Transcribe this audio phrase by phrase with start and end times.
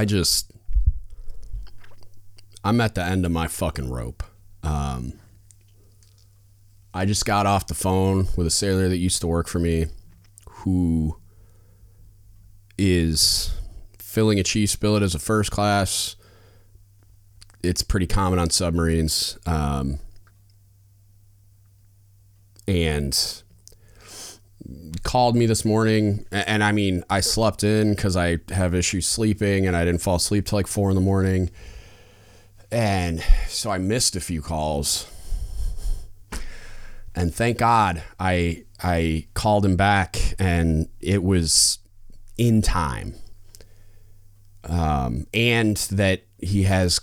[0.00, 0.50] I just
[2.64, 4.22] I'm at the end of my fucking rope.
[4.62, 5.12] Um,
[6.94, 9.88] I just got off the phone with a sailor that used to work for me
[10.48, 11.18] who
[12.78, 13.54] is
[13.98, 16.16] filling a chief's billet as a first class.
[17.62, 19.38] It's pretty common on submarines.
[19.44, 19.98] Um,
[22.66, 23.42] and
[25.02, 29.66] called me this morning and, I mean I slept in because I have issues sleeping
[29.66, 31.50] and I didn't fall asleep till like four in the morning.
[32.70, 35.10] And so I missed a few calls.
[37.14, 41.78] And thank God I I called him back and it was
[42.36, 43.14] in time.
[44.64, 47.00] Um, and that he has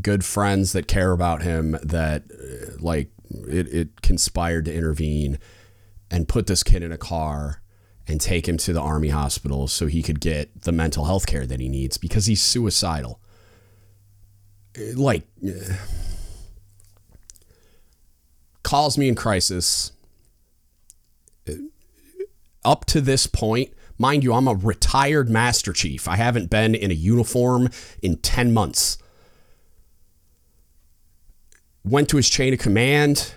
[0.00, 3.10] good friends that care about him that uh, like
[3.48, 5.38] it, it conspired to intervene
[6.14, 7.60] and put this kid in a car
[8.06, 11.44] and take him to the army hospital so he could get the mental health care
[11.44, 13.20] that he needs because he's suicidal.
[14.94, 15.74] Like, uh,
[18.62, 19.90] calls me in crisis.
[21.48, 21.54] Uh,
[22.64, 26.06] up to this point, mind you, I'm a retired Master Chief.
[26.06, 27.70] I haven't been in a uniform
[28.02, 28.98] in 10 months.
[31.84, 33.34] Went to his chain of command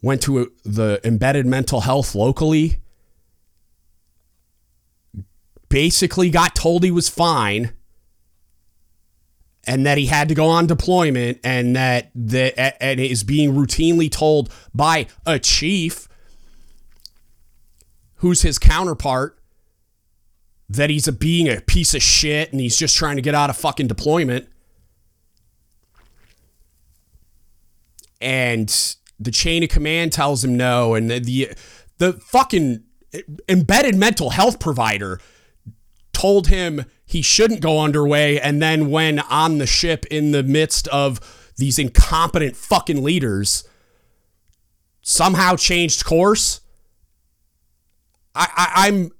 [0.00, 2.78] went to the embedded mental health locally,
[5.68, 7.72] basically got told he was fine
[9.66, 14.10] and that he had to go on deployment and that the and is being routinely
[14.10, 16.08] told by a chief
[18.16, 19.38] who's his counterpart
[20.70, 23.50] that he's a being a piece of shit and he's just trying to get out
[23.50, 24.48] of fucking deployment.
[28.20, 31.56] And the chain of command tells him no, and the the,
[31.98, 32.84] the fucking
[33.48, 35.20] embedded mental health provider
[36.12, 40.88] told him he shouldn't go underway, and then when on the ship in the midst
[40.88, 43.64] of these incompetent fucking leaders,
[45.02, 46.60] somehow changed course.
[48.34, 49.10] I, I I'm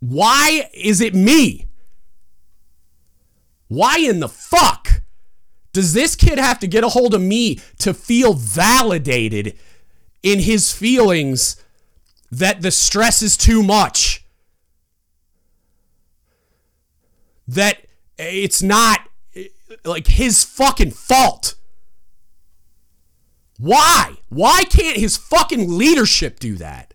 [0.00, 1.66] why is it me?
[3.68, 5.02] Why in the fuck
[5.76, 9.58] does this kid have to get a hold of me to feel validated
[10.22, 11.62] in his feelings
[12.30, 14.24] that the stress is too much?
[17.46, 17.86] That
[18.16, 19.00] it's not
[19.84, 21.56] like his fucking fault.
[23.58, 24.14] Why?
[24.30, 26.94] Why can't his fucking leadership do that?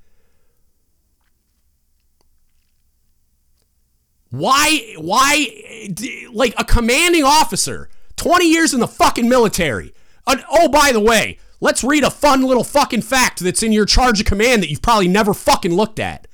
[4.31, 5.85] Why why
[6.33, 7.91] like a commanding officer
[8.21, 9.95] 20 years in the fucking military.
[10.27, 14.19] Oh, by the way, let's read a fun little fucking fact that's in your charge
[14.19, 16.27] of command that you've probably never fucking looked at.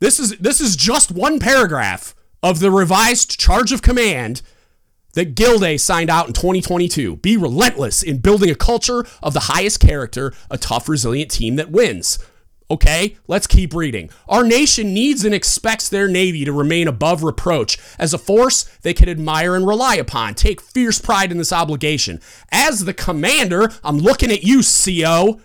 [0.00, 4.42] This is this is just one paragraph of the revised charge of command
[5.14, 7.16] that Gilday signed out in 2022.
[7.16, 11.70] Be relentless in building a culture of the highest character, a tough, resilient team that
[11.70, 12.18] wins.
[12.70, 14.08] Okay, let's keep reading.
[14.26, 18.94] Our nation needs and expects their Navy to remain above reproach as a force they
[18.94, 20.34] can admire and rely upon.
[20.34, 22.20] Take fierce pride in this obligation.
[22.50, 25.40] As the commander, I'm looking at you, CO.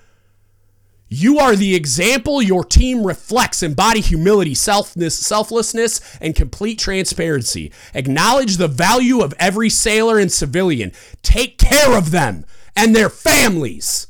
[1.10, 3.64] You are the example your team reflects.
[3.64, 7.74] Embody humility, selfness, selflessness, and complete transparency.
[7.94, 10.94] Acknowledge the value of every sailor and civilian.
[11.22, 12.46] Take care of them
[12.78, 14.08] and their families.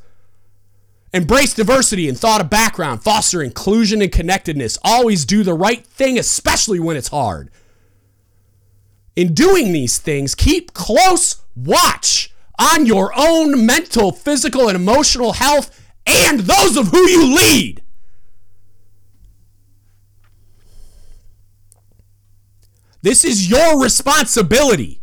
[1.13, 4.77] Embrace diversity and thought of background, foster inclusion and connectedness.
[4.83, 7.49] Always do the right thing, especially when it's hard.
[9.15, 15.75] In doing these things, keep close watch on your own mental, physical, and emotional health
[16.05, 17.81] and those of who you lead.
[23.01, 25.01] This is your responsibility.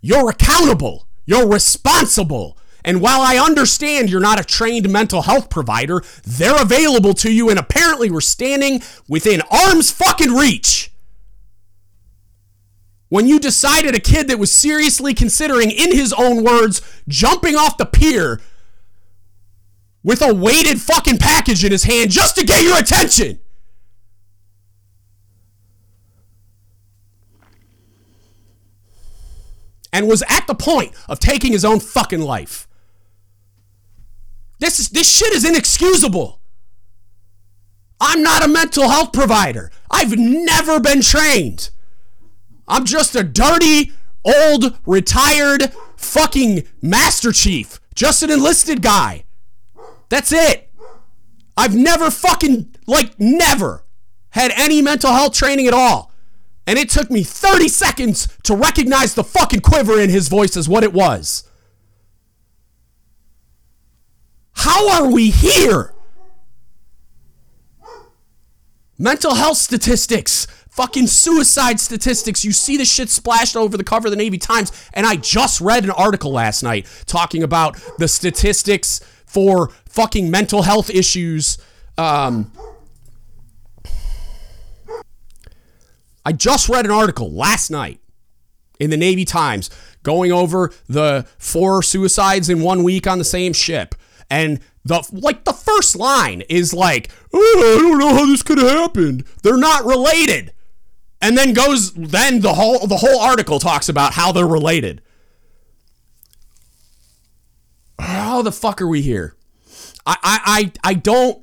[0.00, 1.08] You're accountable.
[1.24, 2.58] You're responsible.
[2.84, 7.50] And while I understand you're not a trained mental health provider, they're available to you,
[7.50, 10.90] and apparently we're standing within arm's fucking reach.
[13.08, 17.78] When you decided a kid that was seriously considering, in his own words, jumping off
[17.78, 18.40] the pier
[20.02, 23.40] with a weighted fucking package in his hand just to get your attention.
[29.92, 32.67] And was at the point of taking his own fucking life.
[34.58, 36.40] This is this shit is inexcusable.
[38.00, 39.70] I'm not a mental health provider.
[39.90, 41.70] I've never been trained.
[42.68, 43.92] I'm just a dirty,
[44.24, 47.80] old, retired fucking master chief.
[47.94, 49.24] Just an enlisted guy.
[50.08, 50.70] That's it.
[51.56, 53.84] I've never fucking like never
[54.30, 56.12] had any mental health training at all.
[56.66, 60.68] And it took me 30 seconds to recognize the fucking quiver in his voice as
[60.68, 61.47] what it was.
[64.68, 65.94] How are we here?
[68.98, 72.44] Mental health statistics, fucking suicide statistics.
[72.44, 74.70] You see the shit splashed over the cover of the Navy Times.
[74.92, 80.60] And I just read an article last night talking about the statistics for fucking mental
[80.60, 81.56] health issues.
[81.96, 82.52] Um,
[86.26, 88.00] I just read an article last night
[88.78, 89.70] in the Navy Times
[90.02, 93.94] going over the four suicides in one week on the same ship.
[94.30, 98.58] And the like the first line is like, oh, I don't know how this could
[98.58, 99.24] have happened.
[99.42, 100.52] They're not related.
[101.20, 105.02] And then goes then the whole the whole article talks about how they're related.
[107.98, 109.34] How the fuck are we here?
[110.06, 111.42] I I I, don't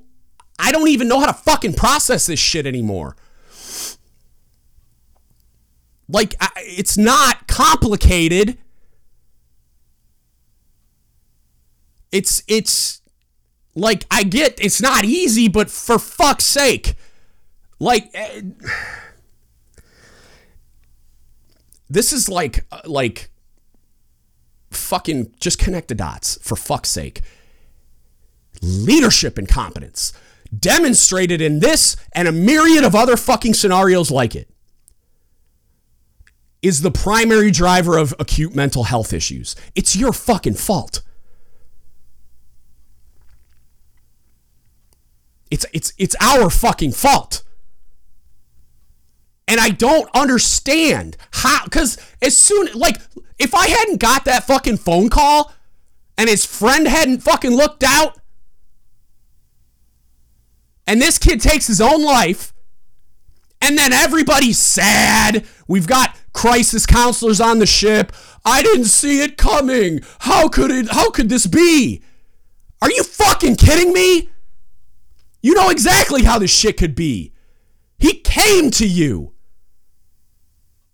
[0.58, 3.16] I don't even know how to fucking process this shit anymore.
[6.08, 8.58] Like it's not complicated.
[12.12, 13.02] It's it's
[13.74, 16.96] like I get it's not easy, but for fuck's sake,
[17.80, 18.42] like eh,
[21.90, 23.30] this is like uh, like
[24.72, 27.22] fucking just connect the dots for fuck's sake.
[28.62, 30.14] Leadership incompetence
[30.58, 34.50] demonstrated in this and a myriad of other fucking scenarios like it
[36.62, 39.56] is the primary driver of acute mental health issues.
[39.76, 41.04] It's your fucking fault.
[45.56, 47.42] It's it's it's our fucking fault.
[49.48, 52.98] And I don't understand how cuz as soon like
[53.40, 55.54] if I hadn't got that fucking phone call
[56.18, 58.20] and his friend hadn't fucking looked out
[60.86, 62.54] and this kid takes his own life
[63.62, 65.46] and then everybody's sad.
[65.70, 68.12] We've got crisis counselors on the ship.
[68.44, 70.02] I didn't see it coming.
[70.20, 72.04] How could it how could this be?
[72.82, 74.32] Are you fucking kidding me?
[75.46, 77.32] You know exactly how this shit could be.
[78.00, 79.34] He came to you.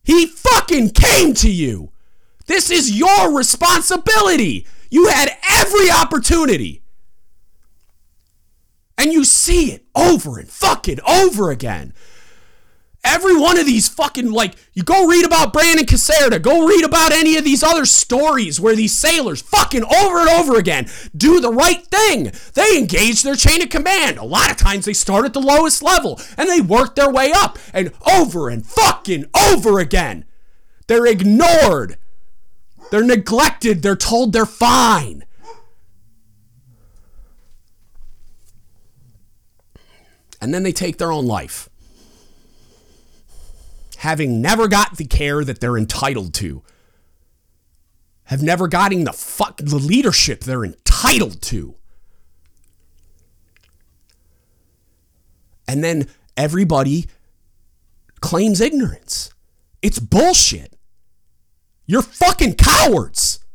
[0.04, 1.94] He fucking came to you.
[2.48, 4.68] This is your responsibility.
[4.90, 6.84] You had every opportunity.
[8.98, 11.94] And you see it over and fucking over again.
[13.04, 17.12] Every one of these fucking like you go read about Brandon Caserta, go read about
[17.12, 20.88] any of these other stories where these sailors fucking over and over again
[21.18, 22.32] do the right thing.
[22.54, 24.20] They engage their chain of command.
[24.20, 27.32] A lot of times they start at the lowest level and they work their way
[27.36, 30.26] up and over and fucking over again.
[30.86, 31.98] They're ignored.
[32.92, 33.82] They're neglected.
[33.82, 35.26] They're told they're fine.
[40.40, 41.71] And then they take their own life
[44.02, 46.64] having never got the care that they're entitled to,
[48.24, 51.76] have never gotten the fuck the leadership they're entitled to.
[55.68, 57.10] And then everybody
[58.22, 59.32] claims ignorance.
[59.84, 60.76] It's bullshit.
[61.86, 63.46] You're fucking cowards.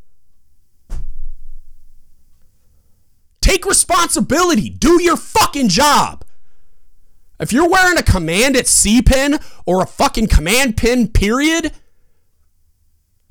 [3.41, 4.71] Take responsibility.
[4.71, 6.25] Do your fucking job.
[7.39, 11.73] If you're wearing a command at sea pin or a fucking command pin, period,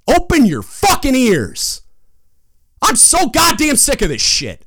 [0.08, 1.82] open your fucking ears.
[2.82, 4.66] I'm so goddamn sick of this shit.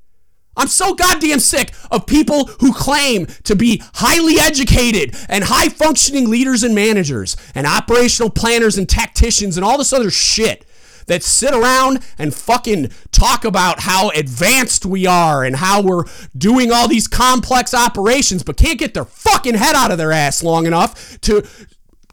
[0.57, 6.28] I'm so goddamn sick of people who claim to be highly educated and high functioning
[6.28, 10.67] leaders and managers and operational planners and tacticians and all this other shit
[11.09, 16.05] that sit around and fucking talk about how advanced we are and how we're
[16.37, 20.43] doing all these complex operations, but can't get their fucking head out of their ass
[20.43, 21.47] long enough to,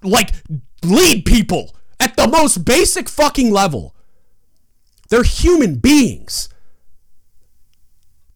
[0.01, 0.31] like,
[0.83, 3.95] lead people at the most basic fucking level.
[5.09, 6.49] They're human beings.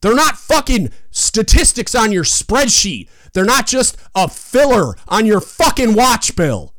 [0.02, 3.10] They're not fucking statistics on your spreadsheet.
[3.34, 6.74] They're not just a filler on your fucking watch bill.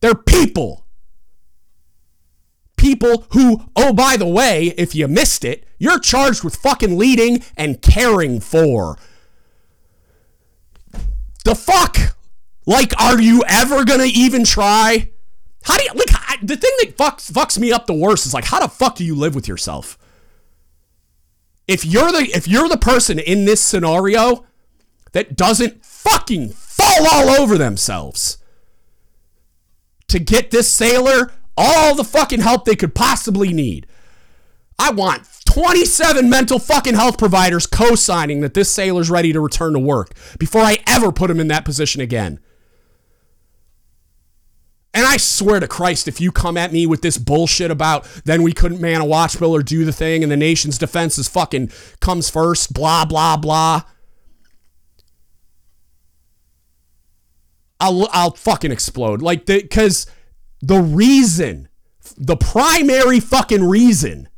[0.00, 0.81] They're people
[2.82, 7.42] people who, oh, by the way, if you missed it, you're charged with fucking leading
[7.56, 8.98] and caring for.
[11.44, 12.16] The fuck?
[12.66, 15.10] Like, are you ever gonna even try?
[15.64, 18.34] How do you, like, I, the thing that fucks, fucks me up the worst is
[18.34, 19.96] like, how the fuck do you live with yourself?
[21.68, 24.44] If you're the, if you're the person in this scenario
[25.12, 28.38] that doesn't fucking fall all over themselves
[30.08, 33.86] to get this sailor all the fucking help they could possibly need.
[34.78, 39.74] I want 27 mental fucking health providers co signing that this sailor's ready to return
[39.74, 42.40] to work before I ever put him in that position again.
[44.94, 48.42] And I swear to Christ, if you come at me with this bullshit about then
[48.42, 51.28] we couldn't man a watch bill or do the thing and the nation's defense is
[51.28, 53.82] fucking comes first, blah, blah, blah.
[57.80, 59.22] I'll, I'll fucking explode.
[59.22, 59.62] Like, the,
[60.62, 61.68] the reason,
[62.16, 64.28] the primary fucking reason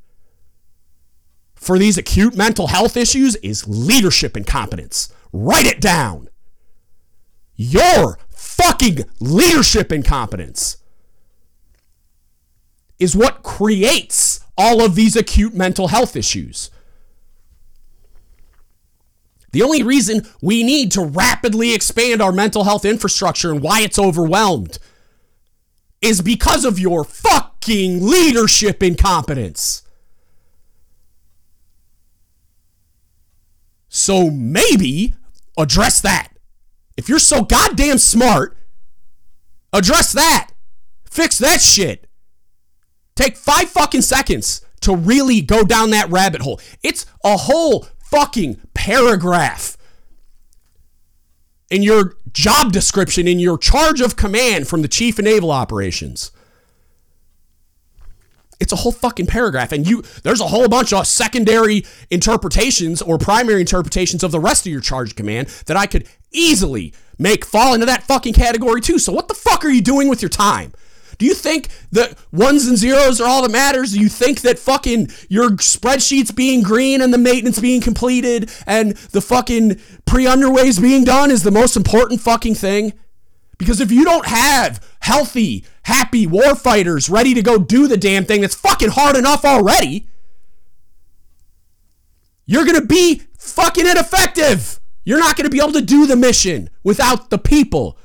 [1.54, 5.12] for these acute mental health issues is leadership incompetence.
[5.33, 6.28] Write it down.
[7.57, 10.78] Your fucking leadership incompetence
[12.99, 16.71] is what creates all of these acute mental health issues.
[19.52, 23.99] The only reason we need to rapidly expand our mental health infrastructure and why it's
[23.99, 24.78] overwhelmed
[26.05, 29.83] is because of your fucking leadership incompetence.
[33.89, 35.15] So maybe
[35.57, 36.29] address that.
[36.99, 38.55] If you're so goddamn smart,
[39.73, 40.51] address that.
[41.11, 42.07] Fix that shit.
[43.17, 46.61] Take five fucking seconds to really go down that rabbit hole.
[46.83, 49.79] It's a whole fucking paragraph
[51.71, 56.31] in your job description, in your charge of command from the chief of naval operations.
[58.61, 63.19] It's a whole fucking paragraph, and you there's a whole bunch of secondary interpretations or
[63.19, 67.75] primary interpretations of the rest of your charge command that I could easily make fall
[67.75, 68.99] into that fucking category too.
[68.99, 70.73] So what the fuck are you doing with your time?
[71.18, 73.92] Do you think that ones and zeros are all that matters?
[73.92, 78.92] Do you think that fucking your spreadsheets being green and the maintenance being completed and
[78.92, 82.92] the fucking pre underways being done is the most important fucking thing?
[83.59, 88.25] Because if you don't have healthy, happy war fighters ready to go do the damn
[88.25, 90.09] thing that's fucking hard enough already,
[92.47, 94.80] you're going to be fucking ineffective.
[95.04, 97.99] You're not going to be able to do the mission without the people.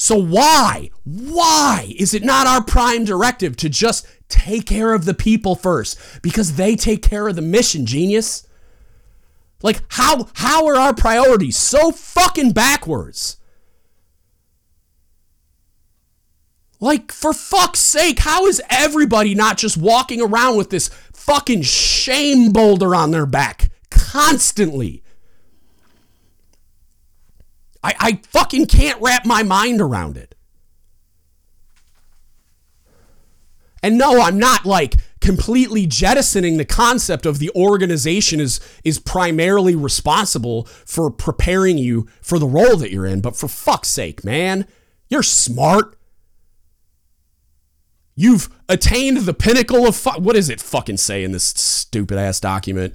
[0.00, 5.12] So why, why is it not our prime directive to just take care of the
[5.12, 5.98] people first?
[6.22, 8.48] Because they take care of the mission, genius.
[9.62, 13.36] Like how how are our priorities so fucking backwards?
[16.82, 22.52] Like, for fuck's sake, how is everybody not just walking around with this fucking shame
[22.52, 25.02] boulder on their back constantly?
[27.82, 30.34] I, I fucking can't wrap my mind around it.
[33.82, 39.74] And no, I'm not like completely jettisoning the concept of the organization is is primarily
[39.74, 44.66] responsible for preparing you for the role that you're in, but for fuck's sake, man,
[45.08, 45.96] you're smart.
[48.14, 52.38] You've attained the pinnacle of fu- what does it fucking say in this stupid ass
[52.38, 52.94] document?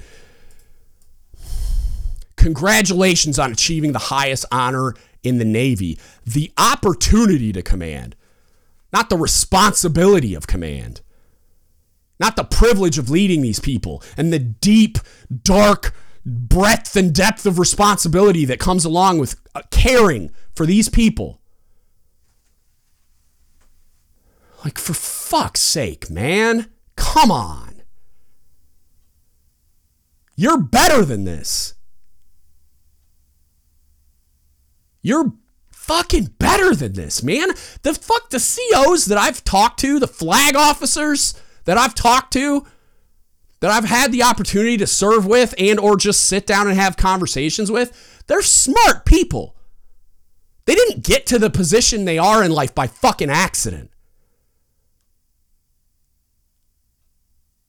[2.46, 5.98] Congratulations on achieving the highest honor in the Navy,
[6.28, 8.16] the opportunity to command,
[8.94, 11.02] not the responsibility of command,
[12.20, 15.00] not the privilege of leading these people, and the deep,
[15.42, 21.42] dark breadth and depth of responsibility that comes along with uh, caring for these people.
[24.64, 26.70] Like, for fuck's sake, man.
[26.96, 27.82] Come on.
[30.36, 31.72] You're better than this.
[35.06, 35.34] You're
[35.72, 37.50] fucking better than this, man.
[37.84, 42.66] The fuck, the COs that I've talked to, the flag officers that I've talked to,
[43.60, 46.98] that I've had the opportunity to serve with and or just sit down and have
[46.98, 49.56] conversations with, they're smart people.
[50.66, 53.92] They didn't get to the position they are in life by fucking accident.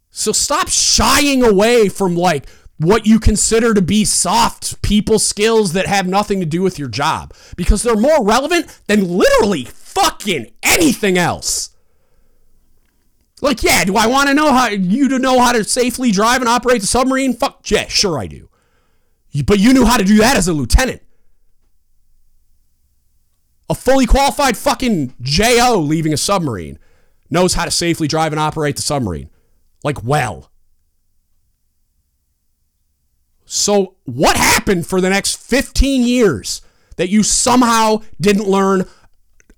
[0.09, 2.47] So stop shying away from like
[2.79, 6.89] what you consider to be soft people skills that have nothing to do with your
[6.89, 11.71] job because they're more relevant than literally fucking anything else.
[13.41, 16.41] Like, yeah, do I want to know how you to know how to safely drive
[16.41, 17.35] and operate the submarine?
[17.35, 18.49] Fuck, yeah, sure I do.
[19.45, 21.03] But you knew how to do that as a lieutenant.
[23.69, 26.79] A fully qualified fucking JO leaving a submarine
[27.29, 29.29] knows how to safely drive and operate the submarine.
[29.83, 30.51] Like, well.
[33.47, 36.63] So, what happened for the next 15 years
[36.97, 38.87] that you somehow didn't learn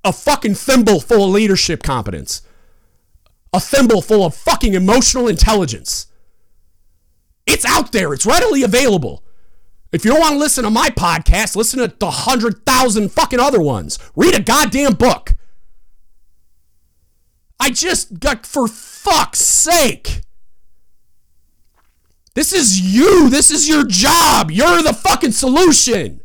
[0.05, 2.43] a fucking thimble full of leadership competence?
[3.55, 6.07] A thimble full of fucking emotional intelligence.
[7.47, 9.25] It's out there, it's readily available.
[9.91, 13.61] If you don't want to listen to my podcast, listen to the 100,000 fucking other
[13.61, 13.99] ones.
[14.15, 15.35] Read a goddamn book.
[17.59, 20.21] I just got, for fuck's sake.
[22.39, 23.29] This is you.
[23.31, 24.53] This is your job.
[24.53, 26.21] You're the fucking solution.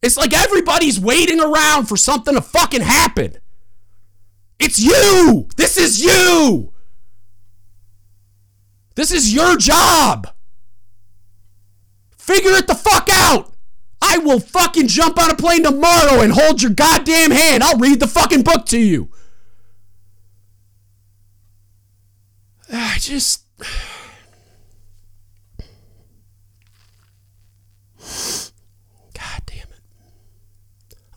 [0.00, 3.36] It's like everybody's waiting around for something to fucking happen.
[4.58, 5.50] It's you.
[5.58, 6.72] This is you.
[8.94, 10.28] This is your job.
[12.16, 13.52] Figure it the fuck out.
[14.00, 17.62] I will fucking jump on a plane tomorrow and hold your goddamn hand.
[17.62, 19.10] I'll read the fucking book to you.
[22.72, 23.44] I just.
[29.14, 29.82] God damn it.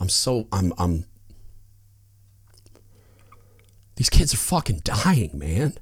[0.01, 0.47] I'm so.
[0.51, 0.73] I'm.
[0.79, 1.05] I'm.
[3.97, 5.77] These kids are fucking dying, man.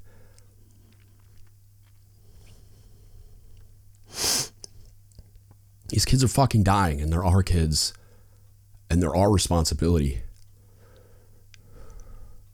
[5.88, 7.94] These kids are fucking dying, and they're our kids,
[8.90, 10.20] and they're our responsibility.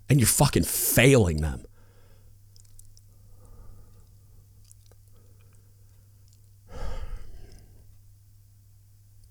[0.08, 1.64] And you're fucking failing them.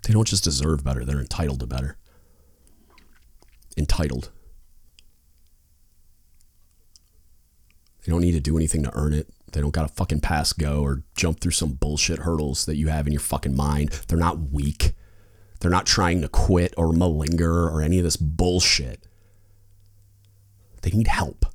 [0.06, 1.98] They don't just deserve better, they're entitled to better.
[3.78, 4.30] Entitled.
[8.06, 9.28] They don't need to do anything to earn it.
[9.52, 12.88] They don't got to fucking pass go or jump through some bullshit hurdles that you
[12.88, 13.90] have in your fucking mind.
[14.08, 14.94] They're not weak.
[15.60, 19.08] They're not trying to quit or malinger or any of this bullshit.
[20.82, 21.46] They need help.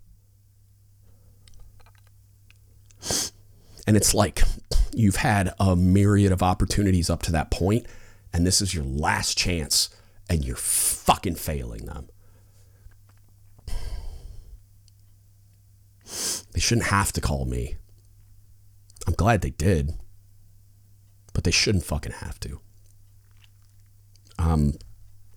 [3.86, 4.42] And it's like
[4.92, 7.86] you've had a myriad of opportunities up to that point,
[8.32, 9.88] and this is your last chance,
[10.30, 12.08] and you're fucking failing them.
[16.52, 17.76] They shouldn't have to call me.
[19.06, 19.94] I'm glad they did,
[21.32, 22.60] but they shouldn't fucking have to.
[24.38, 24.74] Um,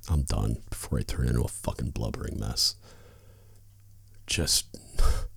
[0.10, 2.76] I'm done before I turn into a fucking blubbering mess.
[4.28, 4.78] Just,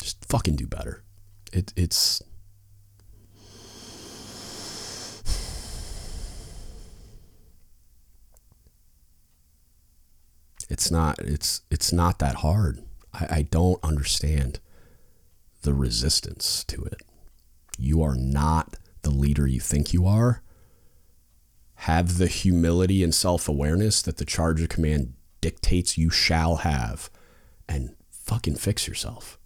[0.00, 1.02] just fucking do better.
[1.52, 2.22] It, it's.
[10.74, 11.20] It's not.
[11.20, 12.82] It's it's not that hard.
[13.12, 14.58] I, I don't understand
[15.62, 17.00] the resistance to it.
[17.78, 20.42] You are not the leader you think you are.
[21.76, 27.08] Have the humility and self awareness that the charge of command dictates you shall have,
[27.68, 29.38] and fucking fix yourself.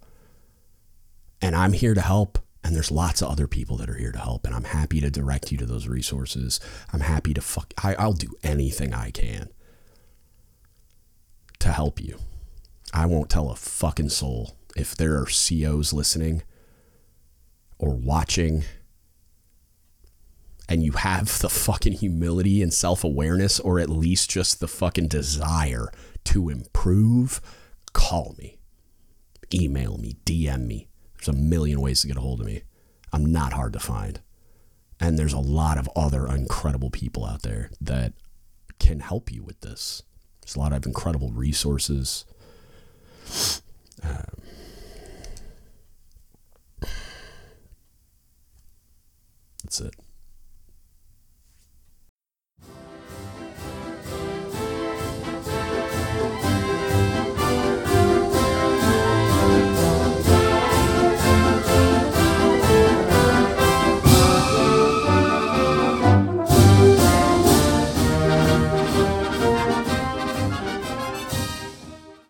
[1.42, 2.38] And I'm here to help.
[2.64, 4.46] And there's lots of other people that are here to help.
[4.46, 6.58] And I'm happy to direct you to those resources.
[6.90, 7.74] I'm happy to fuck.
[7.84, 9.50] I, I'll do anything I can
[11.68, 12.18] to help you.
[12.92, 16.42] I won't tell a fucking soul if there are COs listening
[17.78, 18.64] or watching
[20.68, 25.08] and you have the fucking humility and self awareness, or at least just the fucking
[25.08, 25.90] desire
[26.24, 27.40] to improve,
[27.94, 28.58] call me,
[29.52, 30.88] email me, DM me.
[31.16, 32.62] There's a million ways to get a hold of me.
[33.12, 34.20] I'm not hard to find.
[35.00, 38.12] And there's a lot of other incredible people out there that
[38.78, 40.02] can help you with this.
[40.48, 42.24] There's a lot of incredible resources.
[44.02, 44.24] Um,
[49.62, 49.94] That's it.